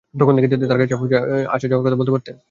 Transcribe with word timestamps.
তখন 0.19 0.33
থেকেই 0.35 0.49
তিনি 0.53 0.61
কাছের 0.81 0.89
কারও 0.91 0.99
কাছে 0.99 0.99
পদত্যাগ 0.99 1.73
করার 1.73 1.81
কথা 1.93 1.97
বলে 1.99 2.07
থাকতে 2.07 2.13
পারেন। 2.15 2.37